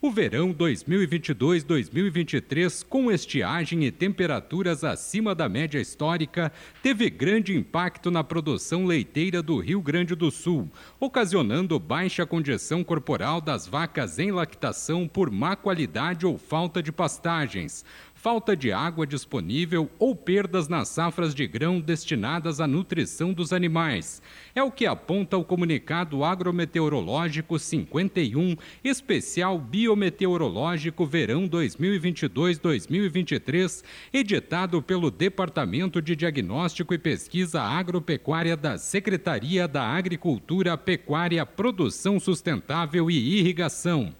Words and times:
O 0.00 0.10
verão 0.10 0.52
2022-2023, 0.52 2.84
com 2.88 3.10
estiagem 3.10 3.84
e 3.84 3.90
temperaturas 3.90 4.82
acima 4.82 5.34
da 5.34 5.48
média 5.48 5.80
histórica, 5.80 6.52
teve 6.82 7.08
grande 7.08 7.56
impacto 7.56 8.10
na 8.10 8.24
produção 8.24 8.84
leiteira 8.84 9.42
do 9.42 9.58
Rio 9.58 9.80
Grande 9.80 10.14
do 10.14 10.30
Sul, 10.30 10.68
ocasionando 10.98 11.78
baixa 11.78 12.26
condição 12.26 12.82
corporal 12.82 13.40
das 13.40 13.66
vacas 13.66 14.18
em 14.18 14.32
lactação 14.32 15.06
por 15.06 15.30
má 15.30 15.54
qualidade 15.54 16.26
ou 16.26 16.36
falta 16.36 16.82
de 16.82 16.90
pastagens 16.90 17.84
falta 18.22 18.56
de 18.56 18.70
água 18.70 19.04
disponível 19.04 19.90
ou 19.98 20.14
perdas 20.14 20.68
nas 20.68 20.90
safras 20.90 21.34
de 21.34 21.44
grão 21.44 21.80
destinadas 21.80 22.60
à 22.60 22.68
nutrição 22.68 23.32
dos 23.32 23.52
animais. 23.52 24.22
É 24.54 24.62
o 24.62 24.70
que 24.70 24.86
aponta 24.86 25.36
o 25.36 25.44
comunicado 25.44 26.22
agrometeorológico 26.22 27.58
51, 27.58 28.54
especial 28.84 29.58
biometeorológico 29.72 31.04
verão 31.06 31.48
2022-2023, 31.48 33.82
editado 34.12 34.82
pelo 34.82 35.10
Departamento 35.10 36.02
de 36.02 36.14
Diagnóstico 36.14 36.92
e 36.92 36.98
Pesquisa 36.98 37.62
Agropecuária 37.62 38.54
da 38.54 38.76
Secretaria 38.76 39.66
da 39.66 39.82
Agricultura, 39.82 40.76
Pecuária, 40.76 41.46
Produção 41.46 42.20
Sustentável 42.20 43.10
e 43.10 43.38
Irrigação. 43.38 44.14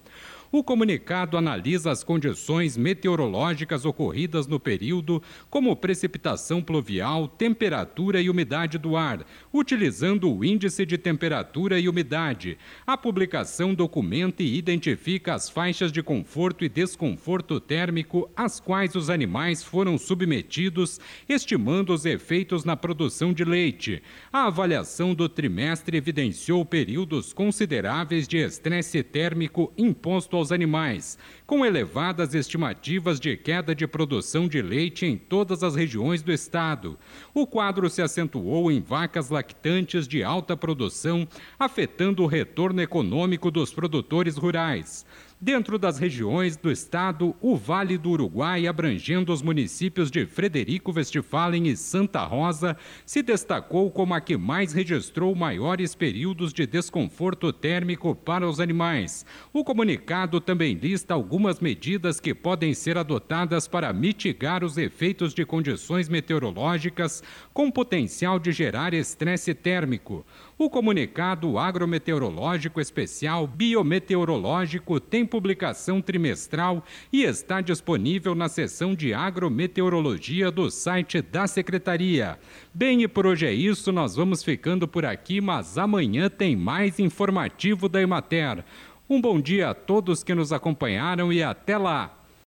O 0.55 0.63
comunicado 0.63 1.39
analisa 1.39 1.91
as 1.91 2.05
condições 2.05 2.77
meteorológicas 2.77 3.87
ocorridas 3.87 4.47
no 4.47 4.61
período, 4.61 5.23
como 5.49 5.75
precipitação 5.75 6.61
pluvial, 6.61 7.27
temperatura 7.27 8.21
e 8.21 8.29
umidade 8.29 8.77
do 8.77 8.95
ar, 8.95 9.25
utilizando 9.51 10.31
o 10.31 10.45
índice 10.45 10.85
de 10.85 10.99
temperatura 10.99 11.81
e 11.81 11.89
umidade. 11.89 12.59
A 12.87 12.99
publicação 12.99 13.73
documenta 13.73 14.43
e 14.43 14.59
identifica 14.59 15.33
as 15.33 15.49
faixas 15.49 15.91
de 15.91 16.03
conforto 16.03 16.67
e 16.67 16.69
desconforto 16.69 17.59
térmico 17.59 18.31
às 18.37 18.61
quais 18.61 18.95
os 18.95 19.09
animais 19.09 19.65
foram 19.65 19.97
submetidos, 19.97 21.01
estimando 21.27 21.95
os 21.95 22.05
efeitos 22.05 22.63
na 22.63 22.77
produção 22.77 23.33
de 23.33 23.43
leite. 23.43 24.03
A 24.31 24.49
avaliação 24.49 25.15
do 25.15 25.31
trimestre 25.31 25.97
evidenciou 25.97 26.63
períodos 26.63 27.33
consideráveis 27.33 28.29
de 28.29 28.37
estresse 28.37 29.03
térmico 29.03 29.73
imposto 29.79 30.42
aos 30.43 30.53
animais, 30.53 31.17
com 31.47 31.65
elevadas 31.65 32.35
estimativas 32.35 33.19
de 33.21 33.37
queda 33.37 33.75
de 33.75 33.87
produção 33.87 34.49
de 34.49 34.61
leite 34.61 35.07
em 35.07 35.17
todas 35.17 35.63
as 35.63 35.77
regiões 35.77 36.21
do 36.21 36.33
estado. 36.33 36.99
O 37.33 37.47
quadro 37.47 37.89
se 37.89 38.03
acentuou 38.03 38.71
em 38.71 38.81
vacas 38.81 39.31
lactantes 39.31 40.07
de 40.07 40.23
alta 40.23 40.57
produção, 40.57 41.27
afetando 41.59 42.25
o 42.25 42.27
retorno 42.27 42.83
econômico 42.83 43.51
dos 43.51 43.73
produtores 43.73 44.37
rurais. 44.37 45.07
Dentro 45.45 45.77
das 45.77 45.99
regiões 45.99 46.57
do 46.57 46.71
estado, 46.71 47.35
o 47.41 47.57
Vale 47.57 47.99
do 47.99 48.11
Uruguai, 48.11 48.69
abrangendo 48.69 49.33
os 49.33 49.43
municípios 49.43 50.09
de 50.09 50.25
Frederico 50.25 50.93
Westphalen 50.95 51.67
e 51.67 51.77
Santa 51.77 52.23
Rosa, 52.23 52.77
se 53.05 53.25
destacou 53.25 53.91
como 53.91 54.15
a 54.15 54.21
que 54.21 54.37
mais 54.37 54.73
registrou 54.73 55.35
maiores 55.35 55.97
períodos 55.97 56.53
de 56.53 56.65
desconforto 56.65 57.53
térmico 57.53 58.15
para 58.15 58.49
os 58.49 58.61
animais. 58.61 59.27
O 59.53 59.65
comunicado 59.65 60.41
também 60.41 60.75
lista 60.75 61.13
algumas 61.13 61.59
medidas 61.59 62.21
que 62.21 62.33
podem 62.33 62.73
ser 62.73 62.97
adotadas 62.97 63.67
para 63.67 63.93
mitigar 63.93 64.63
os 64.63 64.79
efeitos 64.79 65.35
de 65.35 65.45
condições 65.45 66.09
meteorológicas 66.09 67.21
com 67.53 67.69
potencial 67.69 68.39
de 68.39 68.53
gerar 68.53 68.95
estresse 68.95 69.55
térmico. 69.55 70.25
O 70.57 70.71
comunicado 70.71 71.59
agrometeorológico 71.59 72.81
especial 72.81 73.49
biometeorológico 73.49 75.01
tem 75.01 75.27
publicação 75.33 76.03
trimestral 76.03 76.85
e 77.11 77.23
está 77.23 77.63
disponível 77.63 78.35
na 78.35 78.51
seção 78.51 78.95
de 78.95 79.15
agrometeorologia 79.15 80.51
do 80.51 80.71
site 80.71 81.23
da 81.23 81.47
Secretaria. 81.47 82.39
Bem, 82.75 83.03
e 83.03 83.09
por 83.09 83.27
hoje 83.27 83.47
é 83.47 83.53
isso, 83.53 83.91
nós 83.91 84.15
vamos 84.15 84.45
ficando 84.45 84.87
por 84.87 85.07
aqui, 85.07 85.41
mas 85.41 85.79
amanhã 85.79 86.29
tem 86.29 86.55
mais 86.55 86.99
informativo 86.99 87.89
da 87.89 88.03
Emater. 88.03 88.63
Um 89.09 89.23
bom 89.23 89.41
dia 89.41 89.71
a 89.71 89.75
todos 89.75 90.23
que 90.23 90.35
nos 90.35 90.53
acompanharam 90.53 91.33
e 91.33 91.43
até 91.43 91.79
lá! 91.79 92.22